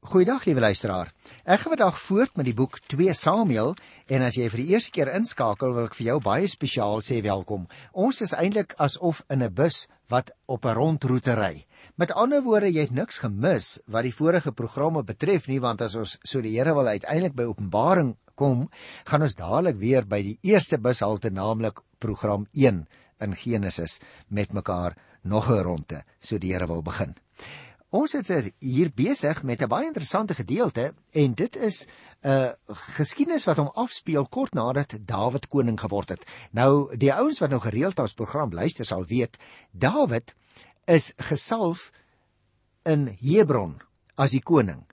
[0.00, 1.10] Goeiedag liewe luisteraar.
[1.44, 3.74] Ek gaan vandag voort met die boek 2 Samuel
[4.08, 7.18] en as jy vir die eerste keer inskakel, wil ek vir jou baie spesiaal sê
[7.26, 7.66] welkom.
[7.92, 11.66] Ons is eintlik asof in 'n bus wat op 'n rondroete ry.
[12.00, 15.94] Met ander woorde, jy het niks gemis wat die vorige programme betref nie, want as
[15.94, 18.70] ons so die Here wil uiteindelik by Openbaring kom,
[19.04, 22.86] gaan ons dadelik weer by die eerste bushalte, naamlik program 1
[23.20, 27.14] in Genesis met mekaar nog 'n ronde, so die Here wil begin.
[27.90, 31.86] Ons het hier besig met 'n baie interessante gedeelte en dit is
[32.22, 32.50] 'n uh,
[32.96, 36.26] geskiedenis wat hom afspeel kort nadat Dawid koning geword het.
[36.50, 39.38] Nou die ouens wat nou gereeld ons program luister sal weet,
[39.70, 40.34] Dawid
[40.84, 41.90] is gesalf
[42.82, 43.82] in Hebron
[44.14, 44.86] as die koning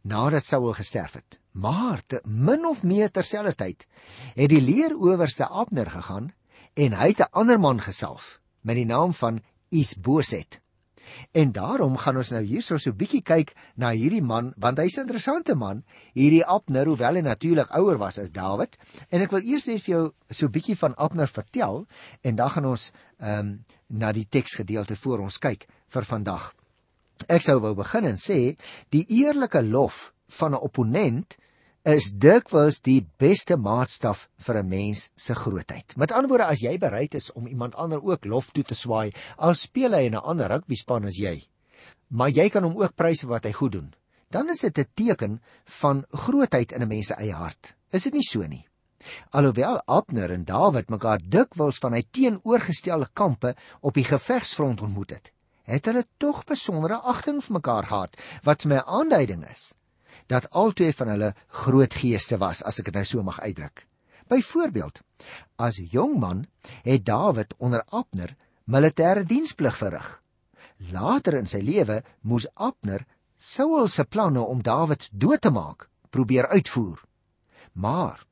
[0.00, 1.40] nadat Saul gesterf het.
[1.50, 3.86] Maar te min of meer terselfdertyd
[4.34, 6.32] het die leeroowerste Abner gegaan
[6.74, 10.63] en hy het 'n ander man gesalf met die naam van Isboset.
[11.32, 14.96] En daarom gaan ons nou hierso so 'n bietjie kyk na hierdie man want hy's
[14.96, 18.76] 'n interessante man, hierdie Abner, hoewel hy natuurlik ouer was as Dawid.
[19.10, 21.86] En ek wil eers net vir jou so 'n bietjie van Abner vertel
[22.22, 26.52] en dan gaan ons ehm um, na die teksgedeelte voor ons kyk vir vandag.
[27.28, 28.56] Ek sou wou begin en sê
[28.90, 31.36] die eerlike lof van 'n opponent
[31.84, 35.96] is dikwels die beste maatstaf vir 'n mens se grootheid.
[35.96, 39.12] Met ander woorde, as jy bereid is om iemand ander ook lof toe te swaai,
[39.36, 41.46] al speel hy in 'n ander rugbyspan as jy,
[42.08, 43.94] maar jy kan hom ook prys vir wat hy goed doen,
[44.30, 47.74] dan is dit 'n teken van grootheid in 'n mens se eie hart.
[47.92, 48.66] Is dit nie so nie?
[49.30, 55.32] Alhoewel Abner en Dawid mekaar dikwels van hy teenoorgestelde kampe op die gevegsfront ontmoet het,
[55.64, 59.74] het hulle tog besondere agting vir mekaar gehad, wat my aanduiding is
[60.26, 63.86] dat albei van hulle groot geeste was, as ek dit nou so mag uitdruk.
[64.28, 65.00] Byvoorbeeld,
[65.56, 66.46] as jong man
[66.82, 70.22] het Dawid onder Abner militêre diensplig verrig.
[70.92, 73.04] Later in sy lewe moes Abner
[73.36, 77.02] Saul se planne om Dawid dood te maak probeer uitvoer.
[77.72, 78.24] Maar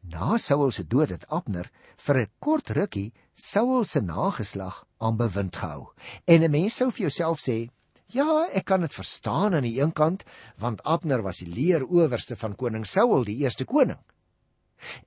[0.00, 5.56] na Saul se dood het Abner vir 'n kort rukkie Saul se nageslag aan bewind
[5.56, 5.92] gehou.
[6.24, 7.70] En 'n mens sou vir jouself sê,
[8.12, 10.24] Ja, ek kan dit verstaan aan die een kant,
[10.60, 14.00] want Abner was die leeroowerste van koning Saul, die eerste koning.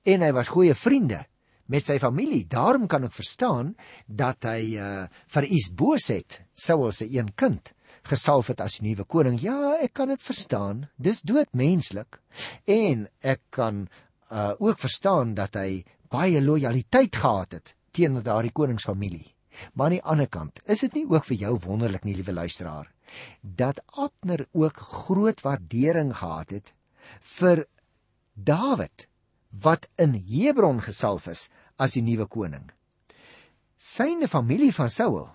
[0.02, 1.22] En hy was goeie vriende
[1.68, 2.44] met sy familie.
[2.48, 3.74] Daarom kan ek verstaan
[4.06, 7.72] dat hy uh, vir Isboset, Saul se een kind,
[8.08, 9.38] gesalf het as nuwe koning.
[9.40, 10.86] Ja, ek kan dit verstaan.
[10.96, 12.20] Dis doodmenslik.
[12.66, 13.86] En ek kan
[14.32, 19.37] uh, ook verstaan dat hy baie lojaliteit gehad het teenoor daardie koningsfamilie.
[19.72, 22.90] Maar aan die ander kant, is dit nie ook vir jou wonderlik nie, liewe luisteraar,
[23.42, 26.74] dat Abner ook groot waardering gehad het
[27.36, 27.64] vir
[28.34, 29.08] Dawid
[29.50, 32.68] wat in Hebron gesalf is as die nuwe koning.
[33.76, 35.28] Syne familie van Saul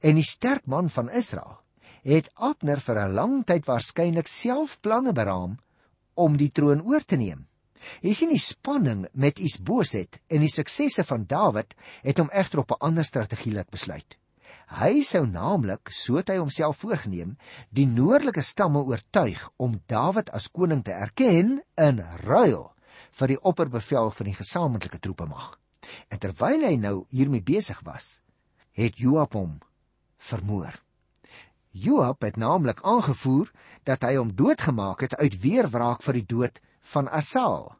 [0.00, 1.58] en die sterk man van Israel
[2.04, 5.58] het Abner vir 'n lang tyd waarskynlik self planne beraam
[6.14, 7.46] om die troon oor te neem.
[8.02, 12.72] Jy sien die spanning met Isboset en die suksesse van Dawid het hom egter op
[12.72, 14.18] 'n ander strategie laat besluit.
[14.70, 17.36] Hy sou naamlik, so het hy homself voorgenem,
[17.74, 22.70] die noordelike stamme oortuig om Dawid as koning te erken in ruil
[23.18, 25.58] vir die opperbevel van die gesamentlike troepe mag.
[26.08, 28.20] En terwyl hy nou hiermee besig was,
[28.78, 29.58] het Joab hom
[30.18, 30.78] vermoor.
[31.70, 33.50] Joab het naamlik aangevoer
[33.86, 37.74] dat hy hom doodgemaak het uit weerwraak vir die dood van Asal.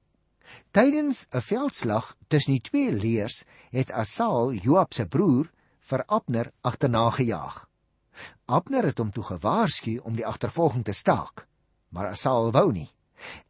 [0.70, 5.50] Tydens 'n veldslag tussen die twee leers het Asal, Joab se broer,
[5.80, 7.68] vir Abner agterna gejaag.
[8.44, 11.46] Abner het hom toe gewaarsku om die agtervolging te staak,
[11.88, 12.90] maar Asal wou nie.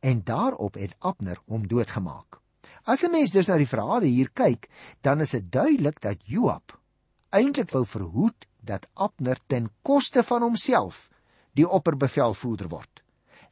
[0.00, 2.40] En daarop het Abner hom doodgemaak.
[2.84, 4.68] As 'n mens dus na die verhale hier kyk,
[5.00, 6.80] dan is dit duidelik dat Joab
[7.30, 11.08] eintlik wou verhoed dat Abner ten koste van homself
[11.54, 13.02] die opperbevelvoerder word.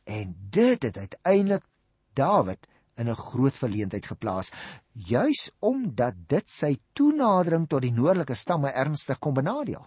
[0.04, 1.64] En dit het uiteindelik
[2.18, 2.66] Dawid
[2.98, 4.50] in 'n groot verleentheid geplaas,
[4.92, 9.86] juis omdat dit sy toenadering tot die noordelike stamme ernstig kom benadeel.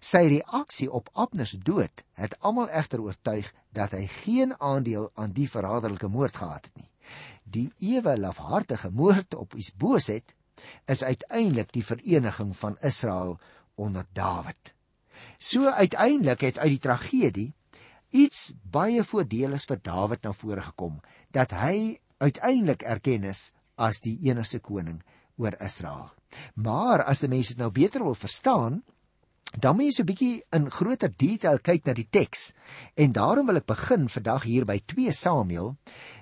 [0.00, 5.32] Sy reaksie op Abner se dood het almal egter oortuig dat hy geen aandeel aan
[5.32, 6.90] die verraderlike moord gehad het nie.
[7.42, 10.34] Die ewe lafhartige moord op Isboset
[10.86, 13.38] is uiteindelik die vereniging van Israel
[13.74, 14.74] onder Dawid.
[15.38, 17.52] So uiteindelik het uit die tragedie
[18.10, 21.00] iets baie voordelig vir Dawid na vore gekom
[21.34, 25.02] dat hy uiteindelik erken is as die enigste koning
[25.36, 26.12] oor Israel.
[26.54, 28.82] Maar as die mense dit nou beter wil verstaan,
[29.54, 32.54] dan moet jy so 'n bietjie in groter detail kyk na die teks.
[32.94, 35.76] En daarom wil ek begin vandag hier by 2 Samuel,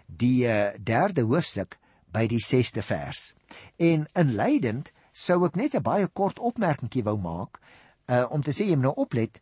[0.06, 1.78] die uh, derde hoofstuk
[2.12, 3.34] by die 6ste vers.
[3.76, 7.60] En inleidend sou ek net 'n baie kort opmerkingie wou maak
[8.08, 9.40] uh, om te sê jy moet nou oplet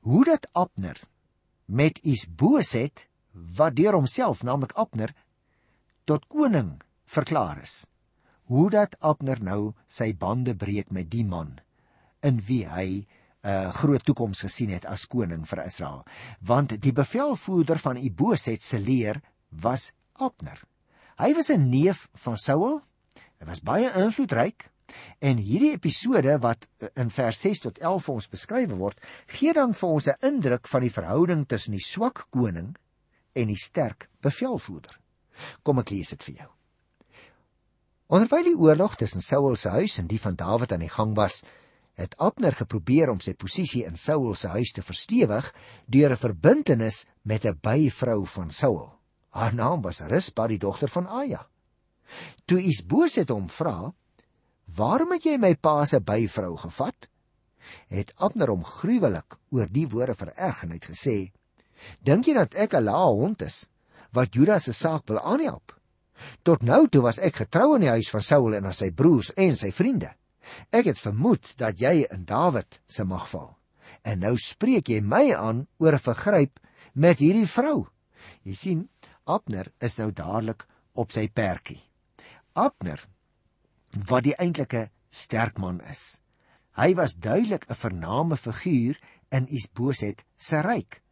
[0.00, 0.96] hoe dat Abner
[1.66, 5.14] met Isboset wat deur homself naamlik Abner
[6.04, 7.86] tot koning verklaar is.
[8.50, 11.60] Hoe dat Abner nou sy bande breek met die man
[12.22, 13.06] in wie hy
[13.42, 16.04] 'n uh, groot toekoms gesien het as koning vir Israel.
[16.40, 20.62] Want die bevelvoerder van Iboset se leer was Abner.
[21.18, 22.82] Hy was 'n neef van Saul.
[23.40, 24.70] Hy was baie invloedryk
[25.18, 29.74] en hierdie episode wat in vers 6 tot 11 vir ons beskryf word, gee dan
[29.74, 32.76] vir ons 'n indruk van die verhouding tussen die swak koning
[33.32, 34.98] en die sterk bevelvoerder.
[35.62, 36.50] Kom ek lees dit vir jou.
[38.12, 41.42] Onderwyl die oorlog tussen Saul se huis en die van Dawid aan die gang was,
[41.96, 45.52] het Abner geprobeer om sy posisie in Saul se huis te verstewig
[45.86, 48.92] deur 'n verbintenis met 'n byvrou van Saul.
[49.30, 51.46] Haar naam was Rispa, die dogter van Aja.
[52.44, 53.94] Toe Isboset hom vra,
[54.66, 57.08] "Waarom het jy my pa se byvrou gevat?"
[57.88, 61.32] het Abner hom gruwelik oor die woorde vererg en het gesê,
[62.02, 63.68] "Dink jy dat ek 'n laa hond is
[64.12, 65.72] wat Judas se saak wil aanhelp?
[66.42, 69.32] Tot nou toe was ek getrou in die huis van Saul en aan sy broers
[69.36, 70.14] en sy vriende."
[70.72, 73.58] Ek het vermoed dat jy in Dawid se mag val.
[74.02, 76.60] En nou spreek jy my aan oor 'n vergryp
[76.94, 77.88] met hierdie vrou.
[78.42, 78.88] Jy sien,
[79.24, 81.80] Abner is nou dadelik op sy perdjie.
[82.54, 83.06] Abner
[84.08, 86.18] wat die eintlike sterk man is.
[86.76, 88.96] Hy was duidelik 'n vername figuur
[89.30, 91.02] in Isboset se ryk.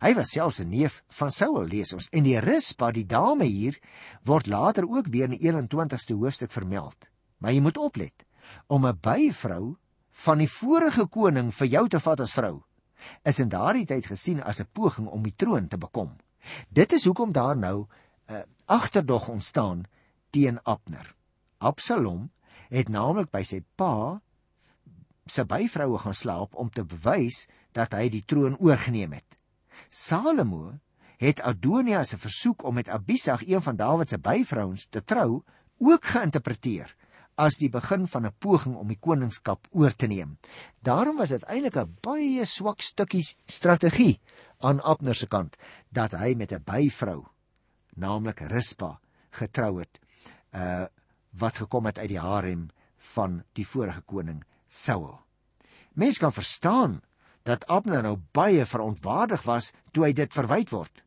[0.00, 2.08] Hy was selfs 'n neef van Saul, lees ons.
[2.12, 3.78] En die Rispa, die dame hier,
[4.24, 7.08] word later ook weer in die 21ste hoofstuk vermeld.
[7.38, 8.24] Maar jy moet oplet
[8.66, 9.76] om 'n byvrou
[10.10, 12.62] van die vorige koning vir jou te vat as vrou
[13.24, 16.16] is in daardie tyd gesien as 'n poging om die troon te bekom.
[16.68, 17.86] Dit is hoekom daar nou
[18.28, 19.84] 'n uh, agterdog ontstaan
[20.30, 21.14] teen Abner.
[21.58, 22.30] Absalom
[22.68, 24.20] het naamlik by sy pa
[25.26, 29.39] se byvroue gaan slaap om te bewys dat hy die troon oorgeneem het.
[29.88, 30.78] Salomo
[31.16, 35.42] het Adonia se versoek om met Abisag, een van Dawid se byvrouens, te trou,
[35.78, 36.94] ook geïnterpreteer
[37.40, 40.38] as die begin van 'n poging om die koningskap oor te neem.
[40.82, 44.20] Daarom was dit eintlik 'n baie swak stukkie strategie
[44.58, 45.56] aan Abner se kant
[45.88, 47.24] dat hy met 'n byvrou,
[47.96, 49.00] naamlik Rispa,
[49.30, 50.00] getrou het,
[50.54, 50.86] uh
[51.30, 52.68] wat gekom het uit die harem
[52.98, 55.20] van die vorige koning Saul.
[55.92, 57.02] Mens kan verstaan
[57.48, 61.04] dat Abner nou baie verontwaardig was toe hy dit verwyd word.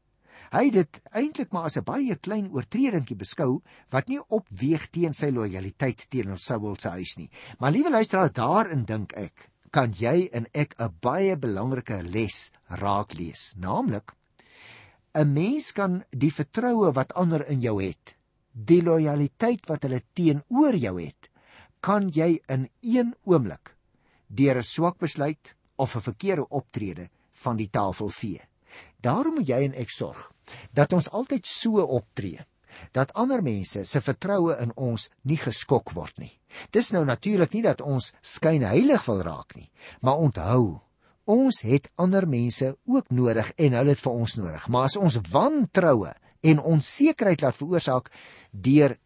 [0.53, 5.13] Hy het dit eintlik maar as 'n baie klein oortredingkie beskou wat nie opweeg teen
[5.13, 7.29] sy lojaliteit teenoor Saul se huis nie.
[7.59, 13.13] Maar liewe luisteraar, daarin dink ek, kan jy en ek 'n baie belangrike les raak
[13.13, 14.13] lees, naamlik
[15.15, 18.15] 'n mens kan die vertroue wat ander in jou het,
[18.53, 21.29] die lojaliteit wat hulle teenoor jou het,
[21.81, 23.75] kan jy in een oomblik
[24.27, 28.41] deur 'n swak besluit of 'n verkeerde optrede van die tafel vee.
[29.01, 30.31] Daarom moet jy en ek sorg
[30.71, 32.45] dat ons altyd so optree
[32.91, 36.39] dat ander mense se vertroue in ons nie geskok word nie.
[36.71, 39.69] Dis nou natuurlik nie dat ons skyn heilig wil raak nie,
[40.01, 40.79] maar onthou,
[41.25, 44.67] ons het ander mense ook nodig en hulle het vir ons nodig.
[44.67, 48.11] Maar as ons wantroue en onsekerheid laat veroorsaak
[48.51, 48.97] deur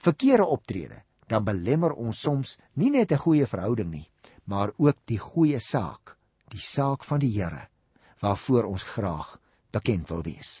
[0.00, 4.09] verkeerde optrede, dan belemmer ons soms nie net 'n goeie verhouding nie,
[4.50, 6.16] maar ook die goeie saak,
[6.50, 7.68] die saak van die Here
[8.20, 9.38] waarvoor ons graag
[9.72, 10.60] bekend wil wees.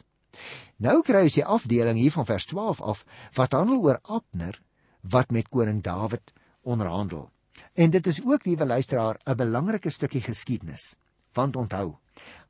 [0.80, 3.02] Nou kry ons die afdeling hier van vers 12 af
[3.36, 4.56] wat handel oor Abner
[5.02, 6.32] wat met koning Dawid
[6.62, 7.28] onderhandel.
[7.74, 10.96] En dit is ook liewe luisteraar 'n belangrike stukkie geskiedenis.
[11.32, 11.96] Want onthou,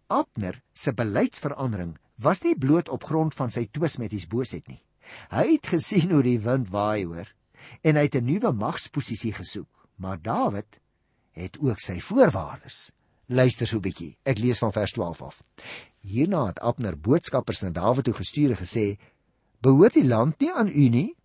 [0.07, 4.83] Abner se beleidsverandering was nie bloot op grond van sy twis met Isboset nie.
[5.31, 7.35] Hy het gesien hoe die wind waai hoor
[7.83, 10.81] en hy het 'n nuwe magsposisie gesoek, maar Dawid
[11.33, 12.91] het ook sy voorwaardes.
[13.27, 14.17] Luister so 'n bietjie.
[14.25, 15.43] Ek lees van vers 12 af.
[16.01, 18.99] Hierna het Abner boodskappers na Dawid toe gestuur en gesê:
[19.61, 21.17] "Behoort die land nie aan u nie?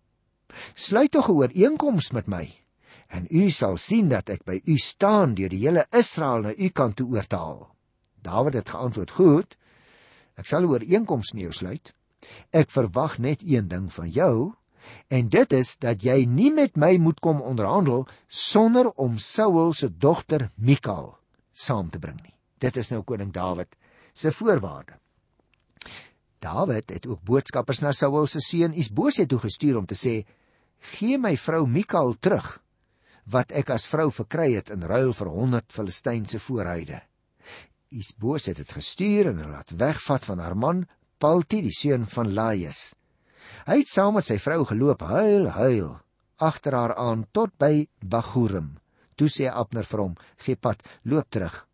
[0.74, 2.54] Sluit tog 'n ooreenkoms met my,
[3.06, 6.68] en u sal sien dat ek by u staan deur die hele Israel na u
[6.68, 7.74] kant toe oortaal."
[8.22, 9.56] Dawid het geantwoord: "Goed.
[10.36, 11.94] Ek sal 'n ooreenkoms met jou sluit.
[12.50, 14.54] Ek verwag net een ding van jou."
[15.08, 19.88] En dit is dat jy nie met my moet kom onderhandel sonder om Saul se
[19.88, 21.14] dogter Mikal
[21.52, 22.34] saam te bring nie.
[22.60, 23.76] Dit is nou koning Dawid
[24.12, 24.98] se voorwaarde.
[26.40, 30.24] Dawid het ook boodskappers na Saul se seun Isboset toe gestuur om te sê:
[30.96, 32.62] "Gee my vrou Mikal terug
[33.24, 37.00] wat ek as vrou verkry het in ruil vir 100 Filistynse voorhuide."
[37.90, 40.86] Isboset het gestuur en laat wegvat van haar man
[41.18, 42.94] Palti die seun van Laius.
[43.66, 45.90] Hy het saam met sy vrou geloop, huil, huil,
[46.36, 48.76] agter haar aan tot by Bagurim.
[49.16, 51.66] Toe sê Abner vir hom: "Gee pad, loop terug."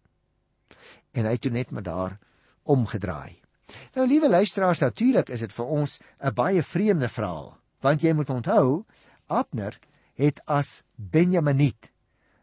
[1.13, 2.19] En hy het toe net met haar
[2.65, 3.43] omgedraai.
[3.95, 8.31] Nou liewe luisteraars, natuurlik is dit vir ons 'n baie vreemde verhaal, want jy moet
[8.31, 8.85] onthou,
[9.29, 9.79] Abner
[10.15, 11.91] het as Benjaminiet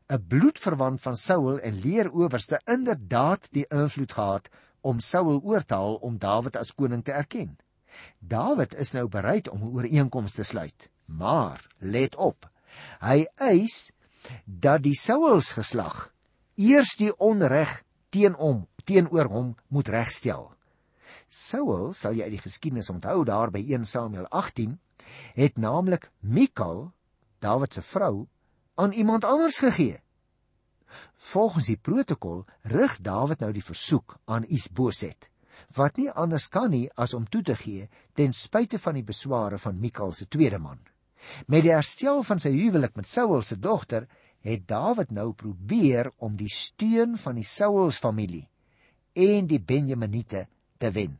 [0.09, 4.49] 'n bloedverwant van Saul en leeroowerste inderdaad die invloed gehad
[4.81, 7.57] om Saul oor te haal om Dawid as koning te erken.
[8.19, 12.49] Dawid is nou bereid om 'n ooreenkoms te sluit, maar let op.
[12.99, 13.91] Hy eis
[14.45, 16.13] dat die Sauls geslag
[16.55, 20.49] eers die onreg teen hom teenoor hom moet regstel.
[21.29, 24.79] Saul, sal jy uit die geskiedenis onthou daar by 1 Samuel 18,
[25.37, 26.91] het naamlik Mikal,
[27.39, 28.27] Dawid se vrou,
[28.75, 29.99] aan iemand anders gegee.
[31.31, 35.29] Volgens die protokol rig Dawid nou die versoek aan Isboset,
[35.75, 39.57] wat nie anders kan nie as om toe te gee ten spyte van die besware
[39.57, 40.79] van Mikal se tweede man.
[41.47, 44.07] Met die herstel van sy huwelik met Saul se dogter,
[44.41, 48.47] het Dawid nou probeer om die steun van die Sauls familie
[49.13, 50.45] en die Benjaminite
[50.79, 51.17] te wen.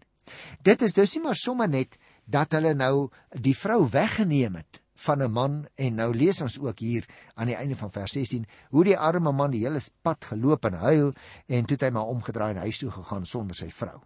[0.64, 1.98] Dit is dus nie maar sommer net
[2.30, 6.80] dat hulle nou die vrou weggeneem het van 'n man en nou lees ons ook
[6.80, 10.66] hier aan die einde van vers 16 hoe die arme man die hele pad geloop
[10.66, 11.14] en huil
[11.48, 14.00] en toe het hy maar omgedraai en huis toe gegaan sonder sy vrou.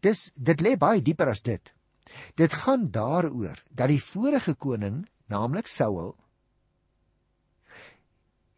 [0.00, 1.74] Dis dit lê baie dieper as dit.
[2.36, 6.14] Dit gaan daaroor dat die vorige koning, naamlik Saul,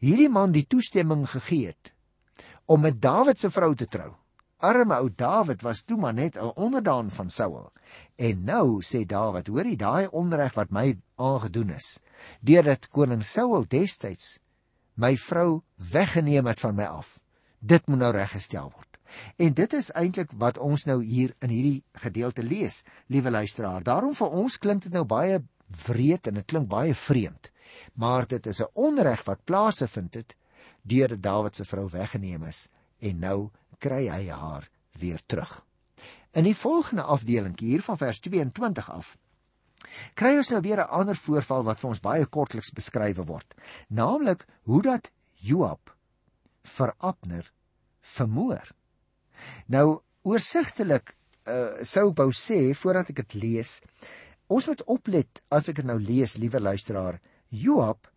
[0.04, 1.94] hierdie man die toestemming gegee het
[2.66, 4.14] om met Dawid se vrou te trou.
[4.64, 7.72] Arme ou Dawid was toe maar net 'n onderdaan van Saul.
[8.16, 12.00] En nou sê Dawid, hoorie daai onreg wat my aangedoen is,
[12.40, 14.38] deurdat koning Saul destyds
[14.94, 17.20] my vrou weggeneem het van my af.
[17.58, 18.93] Dit moet nou reggestel word.
[19.36, 23.82] En dit is eintlik wat ons nou hier in hierdie gedeelte lees, liewe luisteraar.
[23.82, 25.42] Daarom vir ons klink dit nou baie
[25.86, 27.50] wreed en dit klink baie vreemd.
[27.94, 30.36] Maar dit is 'n onreg wat plaasgevind het
[30.82, 32.68] deurdat Dawid se vrou weggeneem is
[32.98, 34.68] en nou kry hy haar
[34.98, 35.64] weer terug.
[36.32, 39.16] In die volgende afdeling hier van vers 22 af
[40.14, 43.54] kry ons nou weer 'n ander voorval wat vir ons baie kortliks beskryf word,
[43.88, 45.96] naamlik hoe dat Joab
[46.62, 47.52] vir Abner
[48.00, 48.72] vermoor.
[49.68, 51.14] Nou oorsigtelik
[51.48, 53.80] uh, sou ek wou sê voordat ek dit lees,
[54.48, 58.08] ons moet oplet as ek dit nou lees, liewe luisteraar, Joab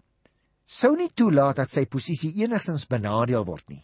[0.68, 3.84] sou nie toelaat dat sy posisie enigstens benadeel word nie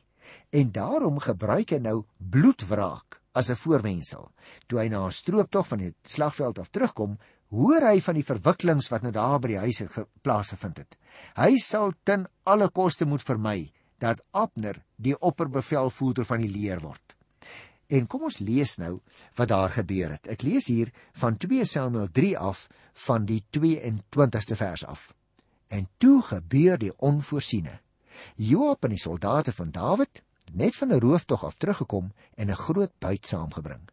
[0.53, 4.31] en daarom gebruik hy nou bloedwraak as 'n voorwendsel.
[4.67, 7.17] Toe hy na 'n strooptog van die slagveld af terugkom,
[7.49, 9.81] hoor hy van die verwikkelings wat nou daar by die huis
[10.21, 10.97] plaasgevind het.
[11.35, 17.15] Hy sal ten alle koste moet vermy dat Abner die opperbevelvoerder van die leer word.
[17.87, 18.99] En kom ons lees nou
[19.35, 20.27] wat daar gebeur het.
[20.27, 22.67] Ek lees hier van 2 Samuel 3 af
[23.05, 25.13] van die 22ste vers af.
[25.67, 27.79] En toe gebeur die onvoorsiene.
[28.35, 30.23] Joab en die soldate van Dawid
[30.53, 33.89] net van 'n rooftog af teruggekom en 'n groot buit saamgebring.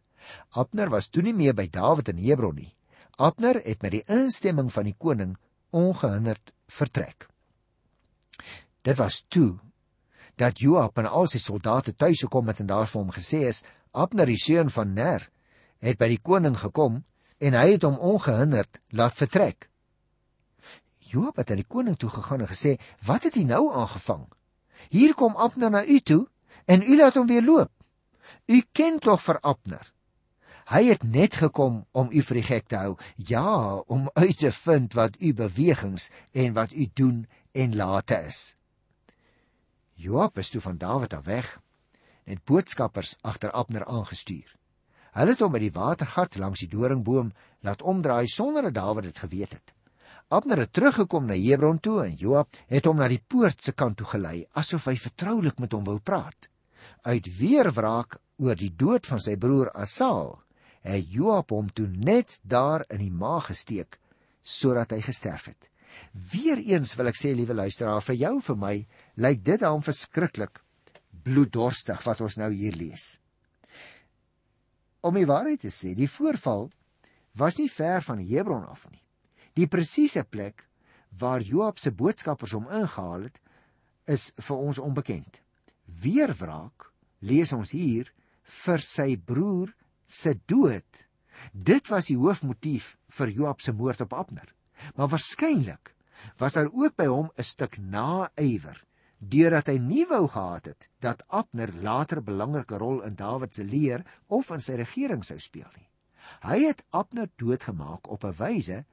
[0.49, 2.75] Abner was toe nie meer by Dawid in Hebron nie.
[3.17, 5.37] Abner het met die instemming van die koning
[5.69, 7.27] ongehinderd vertrek.
[8.81, 9.59] Dit was toe
[10.41, 13.63] dat Joab en al sy soldate tuis gekom het en daar vir hom gesê is:
[13.93, 15.29] "Abner, die seun van Ner,
[15.79, 17.03] het by die koning gekom
[17.37, 19.69] en hy het hom ongehinderd laat vertrek."
[21.11, 24.25] Joab het aan die koning toe gegaan en gesê: "Wat het hy nou aangevang?
[24.89, 26.27] Hier kom Abner na u toe
[26.65, 27.71] en u laat hom weer loop.
[28.47, 29.93] U ken tog vir Abner.
[30.65, 34.51] Hy het net gekom om u vir die gek te hou, ja, om uit te
[34.51, 38.60] vind wat u bewegings en wat u doen en late is."
[40.01, 41.59] Joab is toe van Dawid af weg
[42.23, 44.49] en boodskappers agter Abner aangestuur.
[45.13, 47.29] Hulle het hom by die watergat langs die doringboom
[47.67, 49.73] laat omdraai sonder dat Dawid dit geweet het.
[50.31, 53.99] Abner het teruggekom na Hebron toe en Joab het hom na die poort se kant
[53.99, 56.49] toe gelei asof hy vertroulik met hom wou praat.
[57.05, 60.39] Uit weerwraak oor die dood van sy broer Asal,
[60.81, 63.99] het Joab hom toe net daar in die maag gesteek
[64.41, 65.70] sodat hy gesterf het.
[66.11, 68.75] Weereens wil ek sê liewe luisteraar, vir jou vir my
[69.21, 70.61] lyk dit dan verskriklik
[71.25, 73.19] bloeddorstig wat ons nou hier lees.
[75.01, 76.69] Om die waarheid te sê, die voorval
[77.37, 79.01] was nie ver van Hebron af nie.
[79.57, 80.67] Die presiese plek
[81.19, 83.39] waar Joab se boodskappers hom ingehaal het,
[84.07, 85.41] is vir ons onbekend.
[85.85, 88.09] Weerwraak lees ons hier
[88.63, 89.73] vir sy broer
[90.05, 91.05] se dood.
[91.51, 94.47] Dit was die hoofmotief vir Joab se moord op Abner.
[94.95, 95.95] Maar waarskynlik
[96.37, 98.83] was daar ook by hom 'n stuk naaiwer
[99.21, 103.63] deurdat hy nie wou gehad het dat Abner later 'n belangrike rol in Dawid se
[103.63, 105.89] leer of in sy regering sou speel nie.
[106.41, 108.85] Hy het Abner doodgemaak op 'n wyse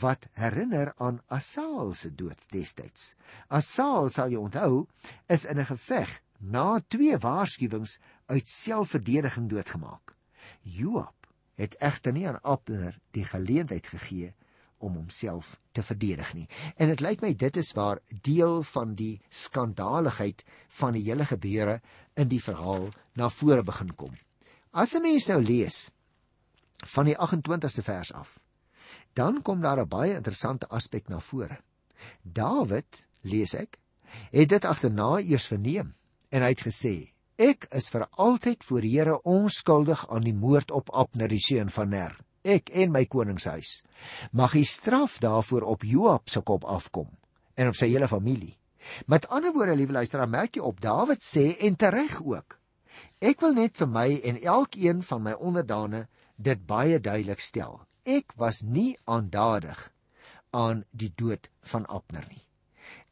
[0.00, 3.14] wat herinner aan Asael se dood destyds.
[3.48, 4.86] Asael sal jy onthou
[5.28, 10.16] is in 'n geveg na twee waarskuwings uit selfverdediging doodgemaak.
[10.62, 14.34] Joab het egter nie aan Abner die geleentheid gegee
[14.82, 16.48] om homself te verdedig nie.
[16.76, 20.44] En dit lyk my dit is waar deel van die skandaligheid
[20.80, 21.80] van die hele gebeure
[22.18, 24.14] in die verhaal na vore begin kom.
[24.72, 25.90] As 'n mens nou lees
[26.94, 28.38] van die 28ste vers af,
[29.14, 31.58] dan kom daar 'n baie interessante aspek na vore.
[32.22, 33.78] Dawid, lees ek,
[34.30, 35.94] het dit agterna eers verneem
[36.30, 40.90] en hy het gesê: Ek is vir altyd voor Here onskuldig aan die moord op
[40.90, 43.82] Abner die seun van Ner ek en my koningshuis.
[44.32, 47.08] Mag die straf daarvoor op Joab se kop afkom
[47.54, 48.56] en op sy hele familie.
[49.06, 52.58] Met ander woorde, liewe luisteraar, merk jy op Dawid sê en tereg ook.
[53.22, 56.06] Ek wil net vir my en elkeen van my onderdane
[56.36, 57.80] dit baie duidelik stel.
[58.02, 59.92] Ek was nie aandadig
[60.50, 62.42] aan die dood van Abner nie.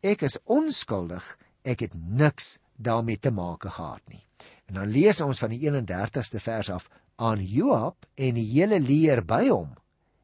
[0.02, 1.22] Ek is onskuldig.
[1.62, 4.24] Ek het niks daarmee te maak gehad nie.
[4.66, 6.88] En dan lees ons van die 31ste vers af
[7.20, 9.74] aan Joab en die hele leer by hom,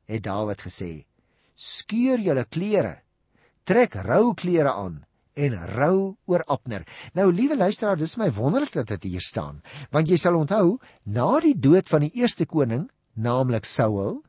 [0.09, 1.05] het Dawid gesê:
[1.55, 3.03] "Skeur julle klere,
[3.65, 5.05] trek rou klere aan
[5.37, 10.09] en rou oor Abner." Nou, liewe luisteraar, dis my wonderlik dat dit hier staan, want
[10.09, 14.23] jy sal onthou, na die dood van die eerste koning, naamlik Saul,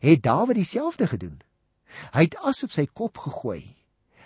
[0.00, 1.42] het Dawid dieselfde gedoen.
[2.12, 3.76] Hy het as op sy kop gegooi.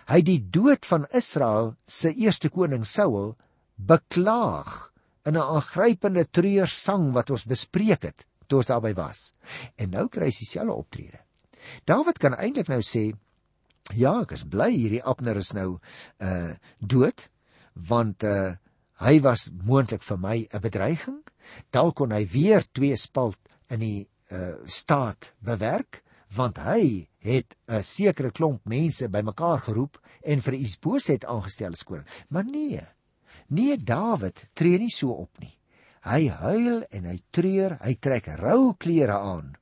[0.09, 3.37] Hy het die dood van Israel se eerste koning Saul
[3.77, 4.92] beklaag
[5.25, 9.33] in 'n aangrypende treursang wat ons bespreek het toe ons daarby was.
[9.77, 11.21] En nou kry hy dieselfde optrede.
[11.85, 13.13] Dawid kan eintlik nou sê,
[13.95, 15.79] ja, ek is bly hierdie Abner is nou
[16.19, 17.29] uh dood
[17.89, 18.55] want uh
[19.03, 21.23] hy was moontlik vir my 'n bedreiging.
[21.71, 23.39] Dalk kon hy weer twee spalt
[23.71, 26.03] in die uh staat bewerk
[26.37, 32.07] want hy het 'n sekere klomp mense bymekaar geroep en vir Isboset aangestel as koning.
[32.29, 32.81] Maar nee,
[33.53, 35.53] Nee, Dawid tree nie so op nie.
[36.09, 39.53] Hy huil en hy treur, hy trek rou klere aan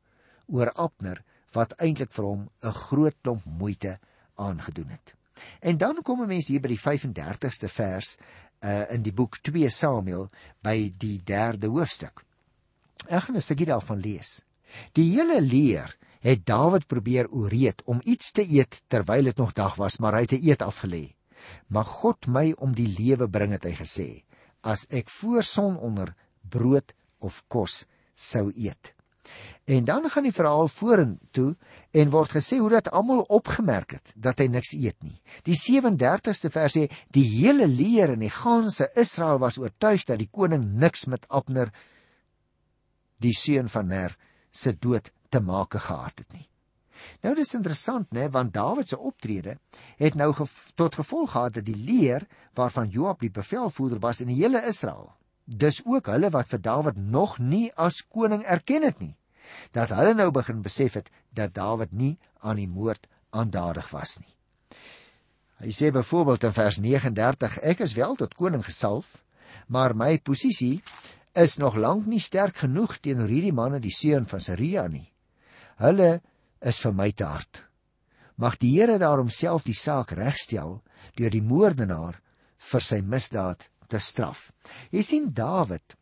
[0.51, 1.21] oor Abner
[1.55, 3.99] wat eintlik vir hom 'n groot klomp moeite
[4.39, 5.15] aangedoen het.
[5.61, 8.17] En dan kom 'n mens hier by die 35ste vers
[8.63, 10.29] uh in die boek 2 Samuel
[10.63, 12.25] by die 3de hoofstuk.
[13.09, 14.43] Ek gaan 'n stukkie daarvan lees.
[14.93, 19.75] Die hele leer het Dawid probeer ooreed om iets te eet terwyl dit nog dag
[19.75, 21.15] was, maar hy het te eet afgelê.
[21.69, 24.09] Mag God my om die lewe bring het hy gesê
[24.61, 26.13] as ek voor son onder
[26.53, 26.93] brood
[27.25, 28.93] of kos sou eet.
[29.65, 31.55] En dan gaan die verhaal vorentoe
[31.91, 35.21] en word gesê hoe dat almal opgemerk het dat hy niks eet nie.
[35.47, 40.31] Die 37ste vers sê die hele leer en die ganse Israel was oortuig dat die
[40.33, 41.71] koning niks met Abner
[43.21, 44.17] die seun van Ner
[44.51, 46.50] se dood te maak gehad het nie.
[47.23, 49.59] Nou dis interessant nê want Dawid se optrede
[49.97, 54.33] het nou gev tot gevolg gehad dat die leer waarvan Joab die bevelvoerder was in
[54.33, 55.11] die hele Israel
[55.45, 59.17] dis ook hulle wat vir Dawid nog nie as koning erken het nie
[59.75, 64.35] dat hulle nou begin besef het dat Dawid nie aan die moord aandadig was nie.
[65.61, 69.19] Hy sê byvoorbeeld in vers 39 ek is wel tot koning gesalf
[69.67, 70.83] maar my posisie
[71.35, 75.07] is nog lank nie sterk genoeg teenoor hierdie manne die seun van Seria nie.
[75.83, 76.21] Hulle
[76.61, 77.65] is vir my te hard.
[78.37, 80.81] Mag die Here daarom self die saak regstel
[81.17, 82.21] deur die moordenaar
[82.71, 84.51] vir sy misdaad te straf.
[84.93, 85.97] Jy sien Dawid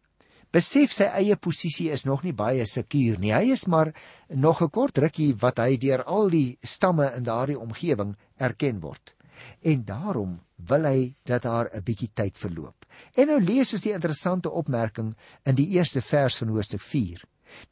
[0.54, 3.34] besef sy eie posisie is nog nie baie sekuur nie.
[3.34, 3.92] Hy is maar
[4.28, 9.14] nog 'n kort rukkie wat hy deur al die stamme in daardie omgewing erken word.
[9.62, 12.86] En daarom wil hy dat daar 'n bietjie tyd verloop.
[13.14, 16.80] En nou lees ons die interessante opmerking in die eerste vers van Hoofstuk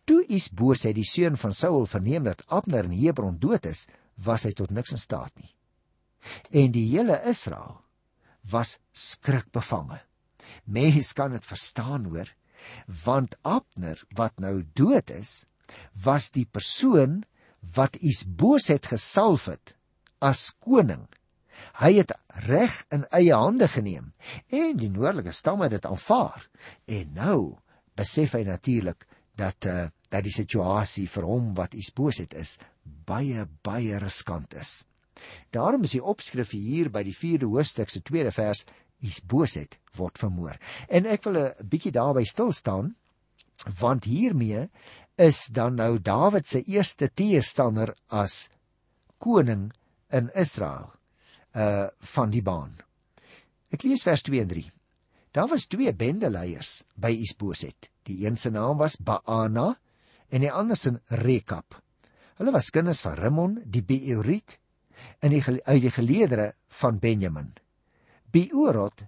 [0.05, 4.53] Toe Isboset die seun van Saul verneem dat Abner in Hebron dood is, was hy
[4.57, 5.53] tot niks in staat nie.
[6.51, 7.83] En die hele Israel
[8.51, 10.01] was skrikbevange.
[10.65, 12.31] Mens kan dit verstaan hoor,
[13.05, 15.45] want Abner wat nou dood is,
[15.93, 17.25] was die persoon
[17.75, 19.75] wat Isboset gesalf het
[20.23, 21.07] as koning.
[21.81, 22.13] Hy het
[22.47, 24.13] reg in eie hande geneem
[24.53, 26.47] en die noordelike stamme het dit aanvaar.
[26.87, 27.41] En nou
[27.97, 32.57] besef hy natuurlik dat uh, dat die situasie vir hom wat Isboset is
[33.07, 34.85] baie baie riskant is.
[35.51, 38.65] Daarom is die opskrif hier by die 4de hoofstuk se tweede vers
[39.05, 40.57] Isboset word vermoor.
[40.89, 42.95] En ek wil 'n bietjie daarby stil staan
[43.81, 44.69] want hiermee
[45.17, 48.49] is dan nou Dawid se eerste teestander as
[49.19, 49.73] koning
[50.13, 50.93] in Israel
[51.57, 52.77] uh van die baan.
[53.73, 54.71] Ek lees vers 2 en 3.
[55.33, 57.91] Daar was twee bendeleiers by Isboset.
[58.07, 59.73] Die een se naam was Baana
[60.29, 61.81] en die ander se Rekab.
[62.39, 64.59] Hulle was kinders van Rimmon die Beoriet
[65.25, 67.53] in die uit die geleedere van Benjamin.
[68.31, 69.07] Beorot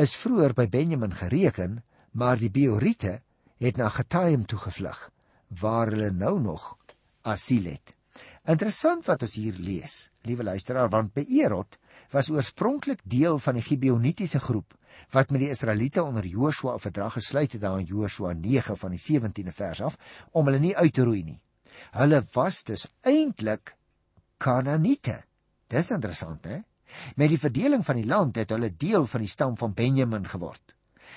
[0.00, 1.80] is vroeër by Benjamin gereken,
[2.12, 3.20] maar die Beoriete
[3.60, 5.08] het na Getaim toe gevlug
[5.60, 6.76] waar hulle nou nog
[7.26, 7.94] asiel het.
[8.48, 11.76] Interessant wat ons hier lees, liewe luisteraar, want Beerot
[12.14, 14.76] was oorspronklik deel van die Gibeonitiese groep
[15.10, 18.90] wat met die Israeliete onder Joshua 'n verdrag gesluit het daar in Joshua 9 van
[18.90, 19.96] die 17de vers af
[20.30, 21.40] om hulle nie uit te roei nie.
[21.90, 23.76] Hulle was dus eintlik
[24.36, 25.22] Kanaaniete.
[25.66, 26.58] Dis interessant, hè?
[27.16, 30.74] Met die verdeling van die land het hulle deel van die stam van Benjamin geword.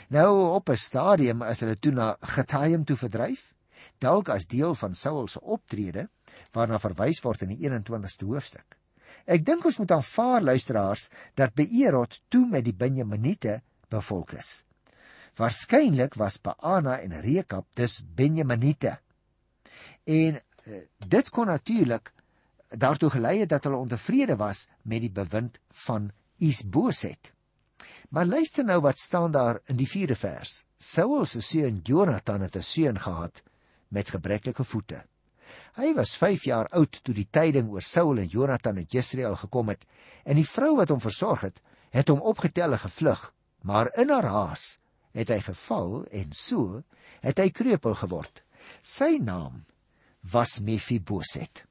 [0.09, 3.53] Nou op 'n stadium as hulle toe na Getaim toe verdryf,
[3.99, 6.09] dalk as deel van Saul se optrede
[6.51, 8.77] waarna verwys word in die 21ste hoofstuk.
[9.25, 13.61] Ek dink ons moet aanvaar luisteraars dat Beerot toe met die Benjaminiete
[13.93, 14.63] bevolk is.
[15.37, 18.97] Waarskynlik was Baana en Rekab dus Benjaminiete.
[20.03, 22.11] En uh, dit kon natuurlik
[22.69, 27.33] daartoe gelei het dat hulle ontevrede was met die bewind van Isboset.
[28.09, 30.65] Maar luister nou wat staan daar in die 4de vers.
[30.77, 33.43] Saul se seun Jonathan het 'n seun gehad
[33.87, 35.05] met gebreklike voete.
[35.73, 39.67] Hy was 5 jaar oud toe die tyding oor Saul en Jonathan uit Jesreel gekom
[39.67, 39.87] het
[40.23, 44.27] en die vrou wat hom versorg het, het hom opgetel en gevlug, maar in haar
[44.27, 44.77] haas
[45.15, 46.81] het hy geval en so
[47.23, 48.43] het hy kreupel geword.
[48.81, 49.63] Sy naam
[50.33, 51.63] was Mephiboset.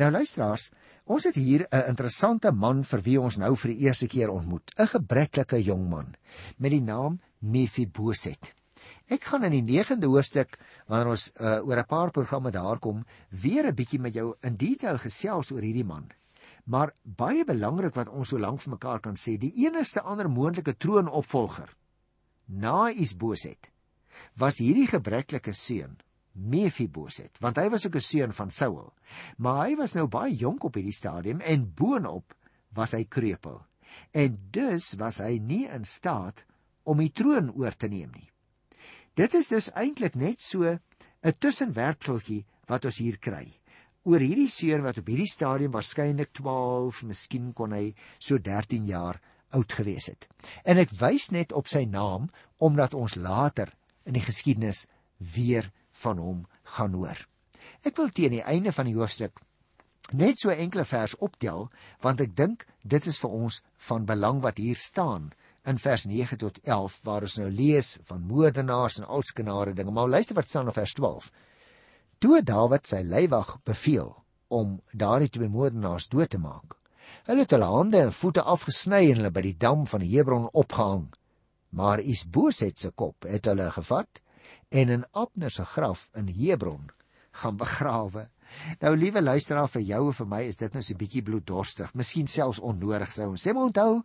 [0.00, 0.70] Nou luisteraars,
[1.04, 4.72] ons het hier 'n interessante man vir wie ons nou vir die eerste keer ontmoet,
[4.78, 6.14] 'n gebreklike jong man
[6.58, 8.54] met die naam Mephiboset.
[9.06, 13.04] Ek gaan in die 9de hoofstuk wanneer ons uh, oor 'n paar programme daar kom,
[13.28, 16.10] weer 'n bietjie met jou in detail gesels oor hierdie man.
[16.64, 20.76] Maar baie belangrik wat ons so lank vir mekaar kan sê, die enigste ander moontlike
[20.80, 21.74] troonopvolger
[22.46, 23.70] na Isboset
[24.40, 25.98] was hierdie gebreklike seun
[26.34, 28.92] Mephiboset, want hy was ook 'n seun van Saul.
[29.38, 32.34] Maar hy was nou baie jonk op hierdie stadium en boonop
[32.74, 33.62] was hy kreupel.
[34.12, 36.44] En dus was hy nie in staat
[36.82, 38.30] om die troon oor te neem nie.
[39.14, 43.60] Dit is dus eintlik net so 'n tussenwerpseltjie wat ons hier kry.
[44.04, 49.20] Oor hierdie seun wat op hierdie stadium waarskynlik 12, miskien kon hy so 13 jaar
[49.56, 50.26] oud gewees het.
[50.64, 52.28] En ek wys net op sy naam
[52.60, 53.72] omdat ons later
[54.04, 54.84] in die geskiedenis
[55.34, 55.70] weer
[56.02, 56.44] van hom
[56.76, 57.16] gaan hoor.
[57.84, 59.40] Ek wil teen die einde van die hoofstuk
[60.12, 61.70] net so enkele vers optel
[62.04, 65.30] want ek dink dit is vir ons van belang wat hier staan
[65.64, 70.12] in vers 9 tot 11 waar ons nou lees van moordenaars en alskenare dinge maar
[70.12, 71.30] luister wat staan in vers 12
[72.18, 74.14] Toe Dawid sy leiwag beveel
[74.48, 76.78] om daardie twee moordenaars dood te maak
[77.24, 81.08] hulle het hulle hande en voete afgesny en hulle by die dam van Hebron opgehang
[81.74, 84.20] maar Isboset se kop het hulle gevat
[84.74, 86.90] en in Abner se graf in Hebron
[87.34, 88.28] gaan begrawe.
[88.80, 91.94] Nou liewe luisteraar vir jou en vir my is dit nou so 'n bietjie bloeddorstig,
[91.94, 94.02] miskien selfs onnodig sou ons sê maar onthou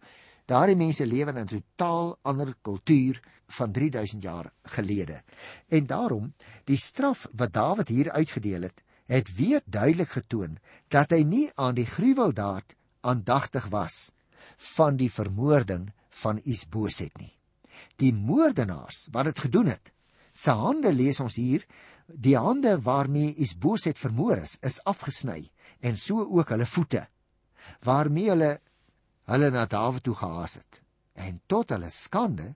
[0.50, 5.22] daardie mense lewe in 'n totaal ander kultuur van 3000 jaar gelede.
[5.68, 6.34] En daarom
[6.66, 10.58] die straf wat Dawid hier uitgedeel het, het weer duidelik getoon
[10.88, 14.12] dat hy nie aan die gruweldaad aandagtig was
[14.58, 17.34] van die vermoording van Isboset nie.
[17.96, 19.92] Die moordenaars wat dit gedoen het,
[20.32, 21.66] se hande lees ons hier
[22.06, 27.08] die hande waarmee Isboset vermoor is is afgesny en so ook hulle voete
[27.86, 28.60] waarmee hulle
[29.30, 30.82] hulle na Dawid toe gehaas het.
[31.14, 32.54] En tot hulle skande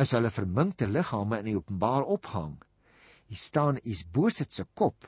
[0.00, 2.58] is hulle verminkte liggame in die openbaar opgehang
[3.30, 5.06] hier staan Isboset se kop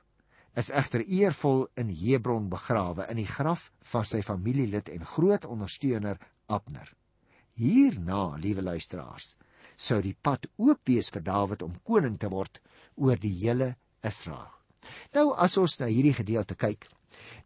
[0.54, 6.20] is egter eervol in Hebron begrawe in die graf van sy familielid en groot ondersteuner
[6.46, 6.86] Abner.
[7.58, 9.34] Hierna liewe luisteraars
[9.74, 12.60] sou die pad oop wees vir Dawid om koning te word
[12.94, 13.72] oor die hele
[14.06, 14.52] Israel.
[15.18, 16.86] Nou as ons na hierdie gedeelte kyk,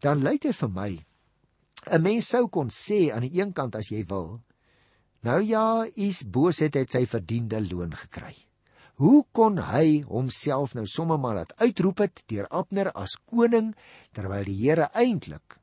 [0.04, 0.90] dan lyk dit vir my
[1.86, 4.40] 'n mens sou kon sê aan die een kant as jy wil,
[5.22, 8.34] nou ja, is Boset het sy verdiende loon gekry.
[8.96, 13.74] Hoe kon hy homself nou sommer maar laat uitroep het deur Abner as koning
[14.12, 15.58] terwyl die Here eintlik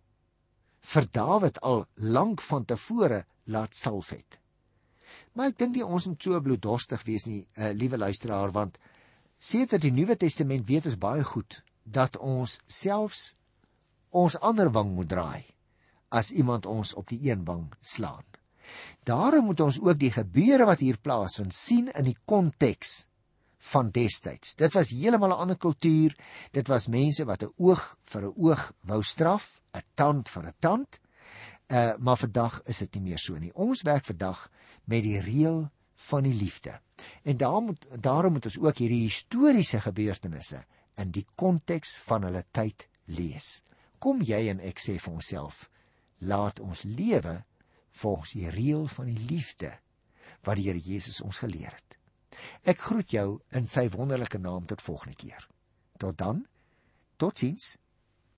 [0.94, 4.40] vir Dawid al lank van tevore laat salf het?
[5.34, 8.78] Maar ek dink nie ons moet so bloeddorstig wees nie, uh, liewe luisteraar, want
[9.40, 13.34] sedert die Nuwe Testament weet ons baie goed dat ons selfs
[14.12, 15.53] ons ander wang moet draai
[16.14, 18.24] as iemand ons op die een wang slaan.
[19.04, 23.04] Daarom moet ons ook die gebeure wat hier plaasvind sien in die konteks
[23.74, 24.56] van destyds.
[24.60, 26.16] Dit was heeltemal 'n ander kultuur.
[26.52, 30.56] Dit was mense wat 'n oog vir 'n oog wou straf, 'n tand vir 'n
[30.60, 31.00] tand.
[31.68, 33.54] Uh maar vandag is dit nie meer so nie.
[33.54, 34.50] Ons werk vandag
[34.84, 36.80] met die reël van die liefde.
[37.24, 42.44] En daarom moet daarom moet ons ook hierdie historiese gebeurtenisse in die konteks van hulle
[42.52, 43.64] tyd lees.
[44.00, 45.70] Kom jy en ek sê vir onsself,
[46.26, 47.44] laat ons lewe
[47.92, 49.74] volgens die reël van die liefde
[50.44, 51.98] wat die Here Jesus ons geleer het.
[52.68, 55.48] Ek groet jou in sy wonderlike naam tot volgende keer.
[56.02, 56.46] Tot dan.
[57.18, 57.78] Totsiens.